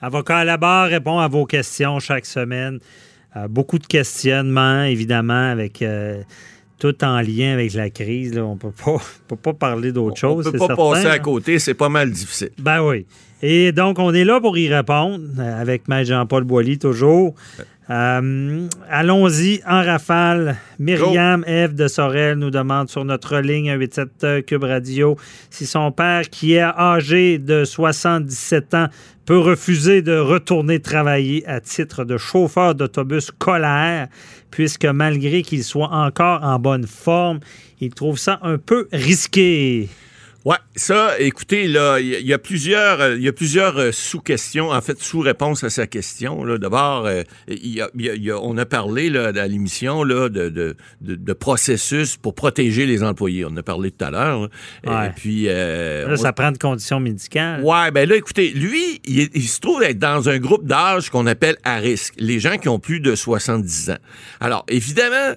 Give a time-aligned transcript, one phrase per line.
[0.00, 2.78] Avocat à la barre répond à vos questions chaque semaine.
[3.36, 6.22] Euh, beaucoup de questionnements, évidemment, avec euh,
[6.78, 8.38] tout en lien avec la crise.
[8.38, 8.70] On ne
[9.28, 10.46] peut pas parler d'autre chose.
[10.46, 12.50] On ne peut pas passer à côté, c'est pas mal difficile.
[12.58, 13.06] Ben oui.
[13.42, 17.34] Et donc, on est là pour y répondre, euh, avec Maître Jean-Paul Boilly toujours.
[17.90, 20.56] Euh, allons-y en rafale.
[20.78, 25.16] Myriam Eve de Sorel nous demande sur notre ligne 187 Cube Radio
[25.48, 28.88] si son père, qui est âgé de 77 ans,
[29.24, 34.08] peut refuser de retourner travailler à titre de chauffeur d'autobus scolaire,
[34.50, 37.40] puisque malgré qu'il soit encore en bonne forme,
[37.80, 39.88] il trouve ça un peu risqué.
[40.44, 44.80] Ouais, ça, écoutez, là, il y, a plusieurs, il y a plusieurs euh, sous-questions, en
[44.80, 46.46] fait, sous-réponses à sa question.
[46.58, 47.24] D'abord, euh,
[48.40, 53.44] on a parlé là, à l'émission là, de, de, processus pour protéger les employés.
[53.44, 54.48] On en a parlé tout à l'heure.
[54.84, 57.62] Et puis, euh, là, ça prend de conditions médicales.
[57.62, 61.26] Ouais, ben là, écoutez, lui, il, il se trouve être dans un groupe d'âge qu'on
[61.26, 63.98] appelle à risque, les gens qui ont plus de 70 ans.
[64.40, 65.34] Alors, évidemment,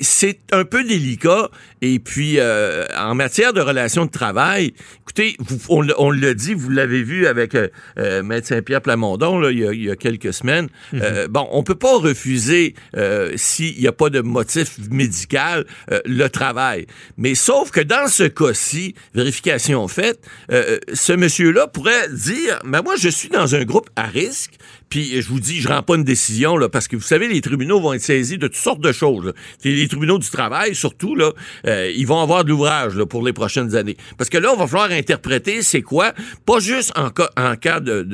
[0.00, 1.50] c'est un peu délicat.
[1.80, 5.36] Et puis, euh, en matière de relations de travail, écoutez,
[5.68, 9.58] on, on l'a dit, vous l'avez vu avec euh, euh Maître Saint-Pierre Plamondon là, il,
[9.58, 10.68] y a, il, y a, quelques semaines.
[10.92, 11.00] Mhm.
[11.02, 15.66] euh, bon, on peut pas refuser, euh, s'il n'y a pas de motif médical,
[16.04, 16.86] le travail.
[17.16, 23.08] Mais sauf que dans ce cas-ci, vérification faite, ce monsieur-là pourrait dire, mais moi, je
[23.08, 24.52] suis dans un groupe à risque,
[24.88, 27.40] puis je vous dis, je rends pas une décision là, parce que vous savez, les
[27.40, 29.26] tribunaux vont être saisis de toutes sortes de choses.
[29.26, 29.32] Là.
[29.74, 31.32] Les tribunaux du travail, surtout là,
[31.66, 33.96] euh, ils vont avoir de l'ouvrage pour les prochaines années.
[34.18, 36.12] Parce que là, on va falloir interpréter c'est quoi,
[36.46, 38.06] pas juste en en cas de,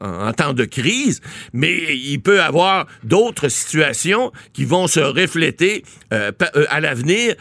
[0.00, 1.20] en, temps de crise,
[1.52, 7.34] mais il peut avoir d'autres situations qui vont se refléter euh, euh, à l'avenir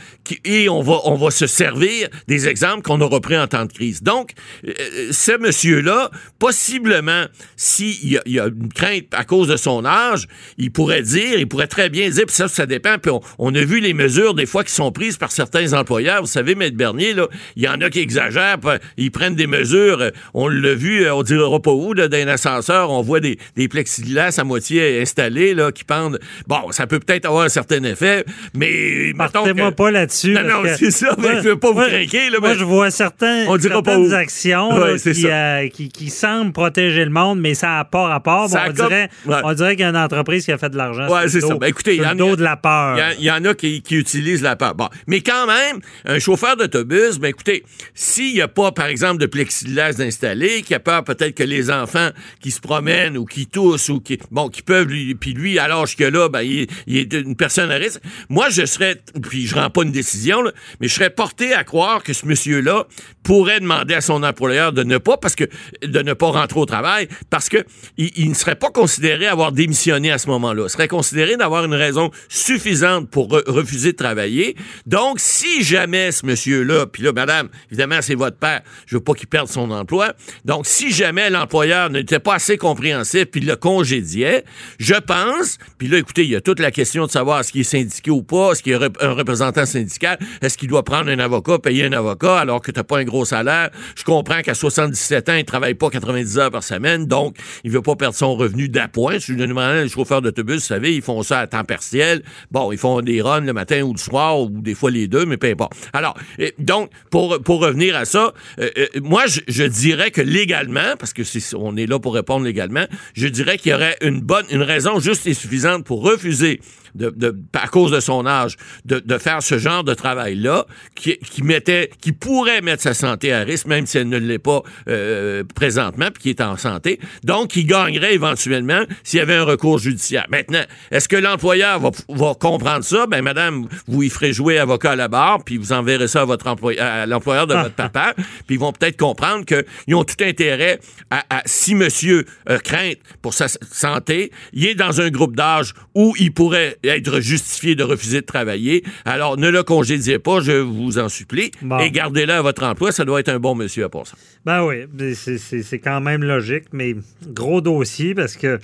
[0.45, 3.73] et on va on va se servir des exemples qu'on aura pris en temps de
[3.73, 4.03] crise.
[4.03, 4.31] Donc,
[4.63, 7.25] ce monsieur-là, possiblement,
[7.55, 11.01] s'il y a il y a une crainte à cause de son âge, il pourrait
[11.01, 12.97] dire, il pourrait très bien dire, puis ça, ça dépend.
[12.97, 16.21] Puis on, a vu les mesures des fois qui sont prises par certains employeurs.
[16.21, 18.57] Vous savez, Maître Bernier, là, il y en a qui exagèrent,
[18.97, 20.01] ils prennent des mesures.
[20.01, 23.19] Euh, on l'a vu, euh, on dira pas où, là, dans un ascenseur, on voit
[23.19, 26.19] des, des plexiglas à moitié installés là, qui pendent.
[26.47, 30.33] Bon, ça peut peut-être avoir un certain effet, mais Partez-moi pas là-dessus.
[30.33, 32.29] Non, non, c'est ça, mais je veux pas vous craquer.
[32.29, 36.51] Là, moi, je vois certains, on dira certaines pas actions qui, euh, qui, qui, semblent
[36.51, 38.49] protéger le monde, mais ça n'a pas rapport.
[38.51, 41.07] on, dirait, on, dirait, qu'il y a une entreprise qui a fait de l'argent.
[41.07, 41.55] Ouais, c'est ça.
[41.55, 42.97] Ben, écoutez, il y, de la peur.
[43.19, 44.75] Il y, en a qui, utilisent la peur.
[45.07, 47.63] Mais quand même, un chauffeur d'autobus, ben écoutez,
[47.93, 51.69] s'il n'y a pas, par exemple, de plexiglas installé, qui a peur peut-être que les
[51.69, 52.09] enfants
[52.39, 55.67] qui se promènent ou qui toussent ou qui, bon, qui peuvent lui, puis lui, à
[55.67, 58.01] l'âge que là, ben, il, est une personne à risque.
[58.29, 60.43] Moi, je serais, puis je rends pas une décision,
[60.79, 62.87] mais je serais porté à croire que ce monsieur-là
[63.23, 65.45] pourrait demander à son employeur de ne pas, parce que,
[65.83, 67.57] de ne pas rentrer au travail, parce que
[67.97, 70.63] il, ne serait pas considéré avoir démissionné à ce moment-là.
[70.67, 74.55] Il serait considéré d'avoir une raison suffisante pour refuser de travailler.
[74.85, 79.13] Donc, si jamais ce monsieur-là, puis là, madame, évidemment, c'est votre père, je veux pas
[79.13, 80.13] qu'il perde son emploi.
[80.45, 84.43] Donc, si jamais l'employeur n'était pas assez compréhensif puis le congédiait,
[84.79, 87.61] je pense, puis là, écoutez, il y a toute la question de savoir est-ce qu'il
[87.61, 91.09] est syndiqué ou pas, est-ce qu'il y a un représentant syndical, est-ce qu'il doit prendre
[91.09, 93.69] un avocat, payer un avocat alors que tu n'as pas un gros salaire.
[93.95, 97.81] Je comprends qu'à 77 ans, il travaille pas 90 heures par semaine, donc il veut
[97.81, 99.13] pas perdre son revenu d'appoint.
[99.13, 102.23] Je suis les chauffeurs d'autobus, vous savez, ils font ça à temps partiel.
[102.51, 105.25] Bon, ils font des runs le matin ou le soir, ou des fois les deux,
[105.25, 105.73] mais peu importe.
[105.93, 106.17] Alors,
[106.57, 111.23] donc, pour, pour revenir à ça, euh, euh, moi, je, dirais que légalement, parce que
[111.23, 114.63] c'est, on est là pour répondre légalement, je dirais qu'il y aurait une bonne, une
[114.63, 116.59] raison juste et suffisante pour refuser
[116.95, 120.65] de, à cause de son âge, de, faire ce genre de travail-là,
[120.95, 124.39] qui, qui, mettait, qui pourrait mettre sa santé à risque, même si elle ne l'est
[124.39, 126.99] pas euh, présentement, puis qui est en santé.
[127.23, 130.25] Donc, il gagnerait éventuellement s'il y avait un recours judiciaire.
[130.29, 133.05] Maintenant, est-ce que l'employeur va, va, comprendre ça?
[133.07, 136.25] Ben, madame, vous y ferez jouer avocat à la barre, puis vous enverrez ça à
[136.25, 138.13] votre employeur, à l'employeur de votre papa,
[138.47, 140.79] puis ils vont peut-être comprendre qu'ils ont tout intérêt
[141.09, 146.13] à, si monsieur euh, craint pour sa santé, il est dans un groupe d'âge où
[146.19, 148.83] il pourrait être justifié de refuser de travailler.
[149.05, 151.51] Alors, ne le congédiez pas, je vous en supplie,
[151.81, 152.91] et gardez-le à votre emploi.
[152.91, 154.15] Ça doit être un bon monsieur à part ça.
[154.45, 154.85] Ben oui,
[155.15, 156.95] c'est quand même logique, mais
[157.27, 158.59] gros dossier parce que...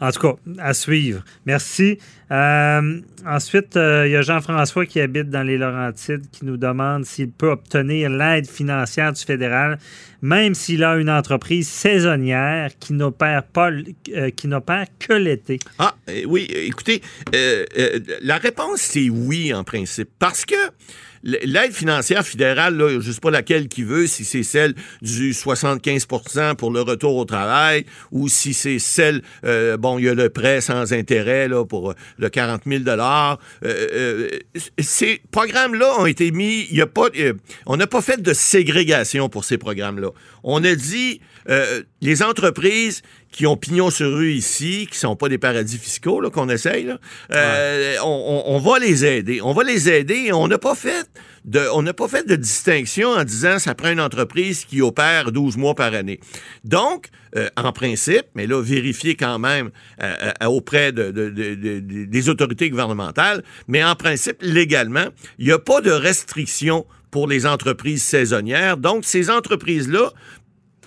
[0.00, 1.24] En tout cas, à suivre.
[1.44, 1.98] Merci.
[2.30, 7.04] Euh, ensuite, euh, il y a Jean-François qui habite dans les Laurentides qui nous demande
[7.04, 9.78] s'il peut obtenir l'aide financière du fédéral,
[10.22, 13.70] même s'il a une entreprise saisonnière qui n'opère pas,
[14.14, 15.58] euh, qui n'opère que l'été.
[15.78, 15.94] Ah,
[16.26, 16.46] oui.
[16.50, 17.02] Écoutez,
[18.22, 20.54] la réponse c'est oui en principe, parce que
[21.22, 26.56] l'aide financière fédérale, là, je sais pas laquelle qui veut, si c'est celle du 75%
[26.56, 30.28] pour le retour au travail ou si c'est celle, euh, bon, il y a le
[30.30, 32.84] prêt sans intérêt là, pour le 40 000
[33.64, 34.28] euh,
[34.78, 37.08] Ces programmes-là ont été mis, il y a pas,
[37.66, 40.10] on n'a pas fait de ségrégation pour ces programmes-là.
[40.42, 41.20] On a dit,
[42.00, 46.48] les entreprises qui ont pignon sur rue ici, qui sont pas des paradis fiscaux qu'on
[46.48, 46.94] essaye,
[47.32, 49.40] euh, on, va les aider.
[49.42, 50.32] On va les aider.
[50.32, 51.08] On n'a pas fait
[51.44, 55.30] de, on n'a pas fait de distinction en disant ça prend une entreprise qui opère
[55.30, 56.20] 12 mois par année.
[56.64, 59.70] Donc, euh, en principe, mais là, vérifier quand même
[60.02, 65.06] euh, auprès de, des autorités gouvernementales, mais en principe, légalement,
[65.38, 68.76] il n'y a pas de restriction pour les entreprises saisonnières.
[68.76, 70.12] Donc, ces entreprises-là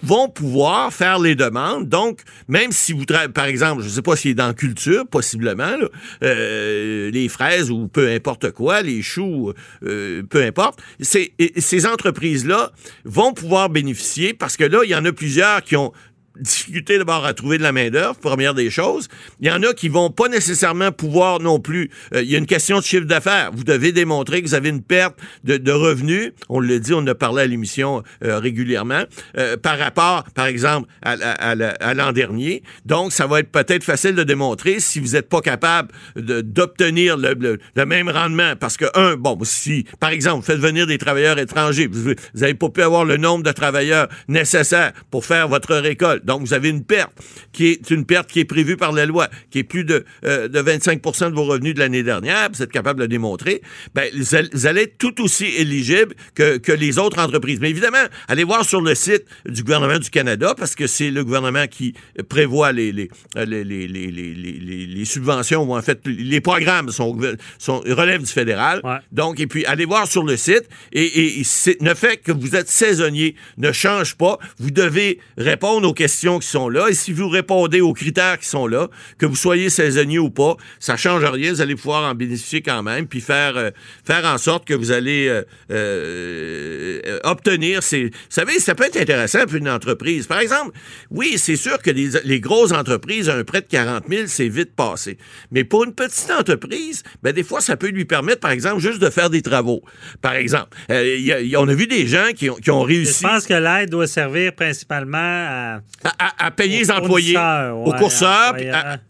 [0.04, 1.88] vont pouvoir faire les demandes.
[1.88, 5.76] Donc, même si vous par exemple, je ne sais pas s'il est dans culture, possiblement,
[6.24, 9.54] euh, les fraises ou peu importe quoi, les choux,
[9.84, 12.72] euh, peu importe, ces entreprises-là
[13.06, 15.92] vont pouvoir bénéficier parce que là, il y en a plusieurs qui ont
[16.40, 19.08] difficulté d'abord à trouver de la main-d'œuvre, première des choses.
[19.40, 21.90] Il y en a qui vont pas nécessairement pouvoir non plus.
[22.14, 23.52] Euh, il y a une question de chiffre d'affaires.
[23.54, 26.32] Vous devez démontrer que vous avez une perte de, revenus.
[26.50, 29.04] On le dit, on en a parlé à l'émission euh, régulièrement,
[29.38, 31.56] euh, par rapport, par exemple, à,
[31.94, 32.64] l'an dernier.
[32.86, 37.58] Donc, ça va être peut-être facile de démontrer si vous n'êtes pas capable d'obtenir le,
[37.86, 38.56] même rendement.
[38.60, 42.54] Parce que, un, bon, si, par exemple, vous faites venir des travailleurs étrangers, vous n'avez
[42.54, 46.70] pas pu avoir le nombre de travailleurs nécessaires pour faire votre récolte donc, vous avez
[46.70, 47.12] une perte
[47.52, 50.48] qui est une perte qui est prévue par la loi, qui est plus de, euh,
[50.48, 53.62] de 25% de vos revenus de l'année dernière, vous êtes capable de le démontrer,
[53.94, 54.10] ben,
[54.54, 57.60] vous allez être tout aussi éligible que, que les autres entreprises.
[57.60, 61.24] Mais évidemment, allez voir sur le site du gouvernement du Canada, parce que c'est le
[61.24, 61.94] gouvernement qui
[62.30, 67.18] prévoit les, les, euh, les, les, les subventions, ou en fait, les programmes sont,
[67.58, 68.82] sont relèvent du fédéral.
[69.12, 71.44] Donc, et puis, allez voir sur le site, et, et
[71.82, 74.38] ne fait que vous êtes saisonnier ne change pas.
[74.60, 76.90] Vous devez répondre aux questions qui sont là.
[76.90, 80.56] Et si vous répondez aux critères qui sont là, que vous soyez saisonnier ou pas,
[80.80, 81.54] ça change rien.
[81.54, 83.72] Vous allez pouvoir en bénéficier quand même, puis faire, euh,
[84.06, 88.06] faire en sorte que vous allez euh, euh, obtenir ces...
[88.06, 90.28] Vous savez, ça peut être intéressant pour une entreprise.
[90.28, 90.78] Par exemple,
[91.10, 95.18] oui, c'est sûr que les, grosses entreprises, un prêt de 40 000, c'est vite passé.
[95.52, 99.00] Mais pour une petite entreprise, ben, des fois, ça peut lui permettre, par exemple, juste
[99.00, 99.82] de faire des travaux.
[100.22, 103.24] Par exemple, on a vu des gens qui ont, qui ont réussi...
[103.24, 105.82] Je pense que l'aide doit servir principalement à
[106.18, 108.56] à, payer les employés, aux courseurs,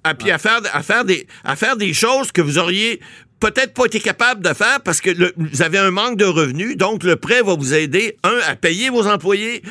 [0.03, 2.99] à, puis à faire, à, faire des, à faire des choses que vous auriez
[3.41, 6.77] peut-être pas été capable de faire parce que vous avez un manque de revenus.
[6.77, 9.63] Donc, le prêt va vous aider, un, à payer vos employés,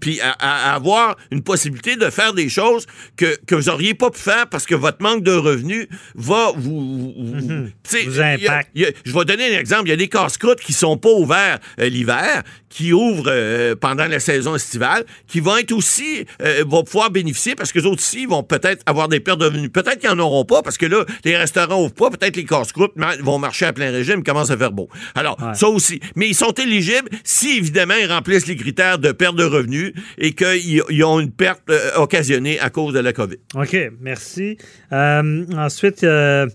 [0.00, 2.86] puis à, avoir une possibilité de faire des choses
[3.16, 7.12] que, que vous auriez pas pu faire parce que votre manque de revenus va vous...
[7.16, 7.70] vous, mhm.
[7.94, 8.70] impacte.
[8.74, 9.82] je vais donner un exemple.
[9.86, 14.06] Il y a des casse-croûtes qui sont pas ouverts euh, l'hiver, qui ouvrent euh, pendant
[14.06, 16.24] la saison estivale, qui vont être aussi...
[16.42, 19.44] Euh, vont pouvoir bénéficier parce que les autres aussi vont peut-être avoir des pertes de
[19.44, 19.70] revenus.
[19.70, 22.10] Peut-être qu'ils n'en auront pas parce que là, les restaurants ouvrent pas.
[22.10, 22.92] Peut-être les casse-croûtes
[23.22, 24.88] vont marcher à plein régime, commence à faire beau.
[25.14, 26.00] Alors, ça aussi.
[26.16, 30.32] Mais ils sont éligibles si, évidemment, ils remplissent les critères de perte de revenus et
[30.32, 33.36] qu'ils ont une perte euh, occasionnée à cause de la COVID.
[33.54, 34.58] OK, merci.
[34.92, 36.46] Euh, ensuite, euh,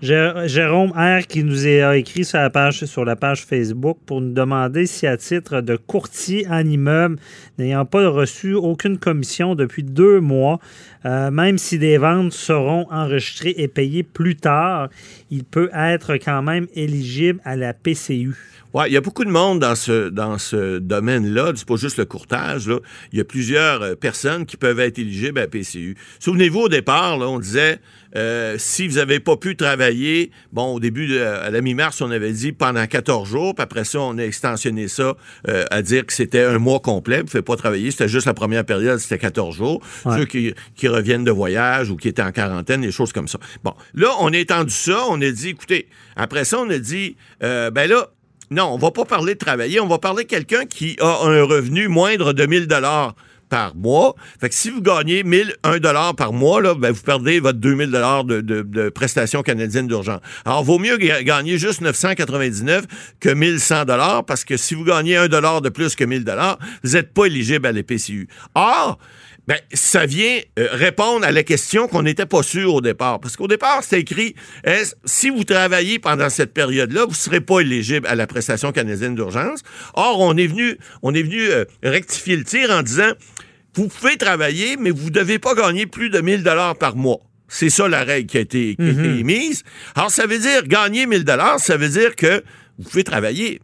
[0.00, 1.26] Jérôme R.
[1.28, 5.06] qui nous a écrit sur la, page, sur la page Facebook pour nous demander si,
[5.06, 7.16] à titre de courtier en immeuble,
[7.58, 10.58] n'ayant pas reçu aucune commission depuis deux mois,
[11.04, 14.88] même si des ventes seront enregistrées et payées plus tard,
[15.30, 18.34] il peut être quand même éligible à la PCU.
[18.74, 21.52] Oui, il y a beaucoup de monde dans ce, dans ce domaine-là.
[21.54, 22.68] C'est pas juste le courtage.
[22.68, 22.78] Là.
[23.12, 25.96] Il y a plusieurs euh, personnes qui peuvent être éligibles à PCU.
[26.18, 27.80] Souvenez-vous, au départ, là, on disait
[28.14, 32.32] euh, si vous n'avez pas pu travailler, bon, au début, à la mi-mars, on avait
[32.32, 35.16] dit pendant 14 jours, puis après ça, on a extensionné ça
[35.48, 38.26] euh, à dire que c'était un mois complet, vous ne pouvez pas travailler, c'était juste
[38.26, 39.82] la première période, c'était 14 jours.
[40.04, 43.38] Ceux qui, qui, reviennent de voyage ou qui étaient en quarantaine, des choses comme ça.
[43.64, 47.16] Bon, là, on a étendu ça, on a dit, écoutez, après ça, on a dit,
[47.42, 48.10] euh, ben là,
[48.52, 51.42] non, on va pas parler de travailler, on va parler de quelqu'un qui a un
[51.42, 53.14] revenu moindre de 1000 dollars
[53.52, 54.14] par mois.
[54.40, 58.24] Fait que si vous gagnez 1001 dollars par mois, ben, vous perdez votre 2000 dollars
[58.24, 60.20] de, de, prestations canadiennes d'urgence.
[60.46, 62.86] Alors, vaut mieux gagner juste 999
[63.20, 66.58] que 1100 dollars parce que si vous gagnez 1 dollar de plus que 1000 dollars,
[66.82, 68.26] vous n'êtes pas éligible à l'EPCU.
[68.54, 68.98] Or,
[69.48, 73.20] ben, ça vient euh, répondre à la question qu'on n'était pas sûr au départ.
[73.20, 77.40] Parce qu'au départ, c'était écrit est si vous travaillez pendant cette période-là, vous ne serez
[77.40, 79.60] pas éligible à la prestation canadienne d'urgence.
[79.94, 83.10] Or, on est venu, on est venu euh, rectifier le tir en disant
[83.74, 87.20] vous pouvez travailler, mais vous ne devez pas gagner plus de 1000 dollars par mois.
[87.48, 89.18] C'est ça la règle qui a été, mhm.
[89.18, 89.62] émise.
[89.94, 92.42] Alors, ça veut dire gagner 1000 dollars, ça veut dire que
[92.78, 93.60] vous pouvez travailler.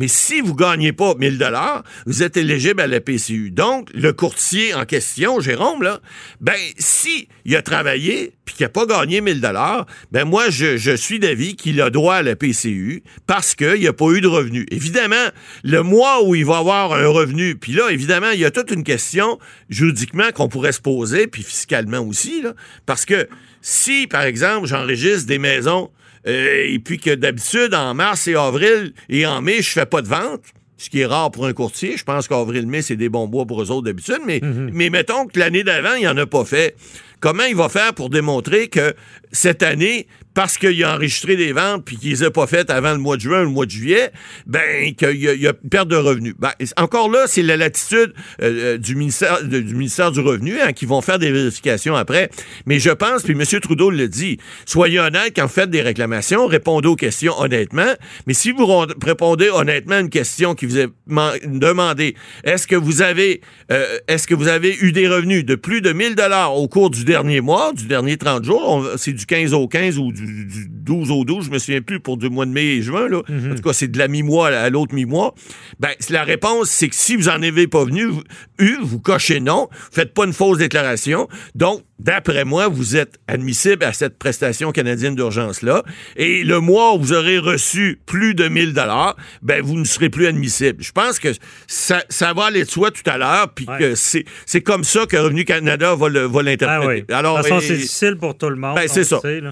[0.00, 3.50] Mais si vous gagnez pas 1000 dollars, vous êtes éligible à la PCU.
[3.50, 6.00] Donc, le courtier en question, Jérôme, là,
[6.40, 10.90] ben, si a travaillé puis qu'il n'a pas gagné 1000 dollars, ben moi, je, je
[10.90, 14.66] suis d'avis qu'il a droit à la PCU parce qu'il n'a pas eu de revenu.
[14.72, 15.28] Évidemment,
[15.62, 18.72] le mois où il va avoir un revenu, puis là, évidemment, il y a toute
[18.72, 19.38] une question
[19.68, 22.54] juridiquement qu'on pourrait se poser, puis fiscalement aussi, là,
[22.86, 23.28] parce que
[23.62, 25.90] si, par exemple, j'enregistre des maisons
[26.26, 30.02] euh, et puis que d'habitude, en mars et avril et en mai, je fais pas
[30.02, 30.42] de vente,
[30.76, 31.96] ce qui est rare pour un courtier.
[31.96, 35.38] Je pense qu'avril-mai, c'est des bons bois pour eux autres d'habitude, mais, mais mettons que
[35.38, 36.74] l'année d'avant, il en a pas fait.
[37.20, 38.94] Comment il va faire pour démontrer que
[39.32, 42.98] cette année, parce qu'il a enregistré des ventes puis qu'il les pas faites avant le
[42.98, 44.10] mois de juin ou le mois de juillet,
[44.46, 46.34] ben qu'il y, y a perte de revenus.
[46.38, 50.72] Ben, encore là, c'est la latitude euh, euh, du ministère du ministère du Revenu hein,
[50.72, 52.30] qui vont faire des vérifications après.
[52.66, 53.44] Mais je pense, puis M.
[53.60, 57.92] Trudeau le dit, soyez honnête quand vous faites des réclamations, répondez aux questions honnêtement.
[58.26, 58.66] Mais si vous
[59.04, 63.40] répondez honnêtement à une question qui vous est man- demandée, est-ce que vous avez
[63.72, 66.90] euh, est-ce que vous avez eu des revenus de plus de 1000 dollars au cours
[66.90, 70.68] du dernier mois, du dernier 30 jours, c'est du 15 au 15 ou du, du
[70.90, 73.18] 12 au 12, je me souviens plus pour du mois de mai et juin là.
[73.28, 75.34] En tout cas, c'est de la mi-mois à l'autre mi-mois.
[75.78, 78.24] Ben la réponse c'est que si vous en avez pas venu vous-
[78.58, 81.28] eu, vous cochez non, faites pas une fausse déclaration.
[81.54, 85.82] Donc D'après moi, vous êtes admissible à cette prestation canadienne d'urgence-là.
[86.16, 90.08] Et le mois où vous aurez reçu plus de 1000 dollars, ben, vous ne serez
[90.08, 90.82] plus admissible.
[90.82, 91.28] Je pense que
[91.66, 93.78] ça, ça va aller de soi tout à l'heure, puis Ouais.
[93.78, 97.04] que c'est, c'est comme ça que Revenu Canada va, va Ah l'interpréter.
[97.06, 97.14] oui.
[97.14, 98.76] Alors, de toute façon, c'est difficile pour tout le monde.
[98.76, 99.20] Ben, c'est ça.
[99.20, 99.42] sait.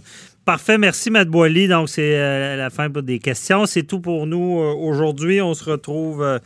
[0.48, 0.78] Parfait.
[0.78, 1.68] Merci, Matt Boily.
[1.68, 3.66] Donc, c'est euh, la fin pour des questions.
[3.66, 5.42] C'est tout pour nous euh, aujourd'hui.
[5.42, 6.38] On se retrouve euh,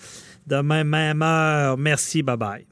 [0.45, 1.79] demain, même heure.
[1.79, 2.21] Merci.
[2.25, 2.65] Bye-bye.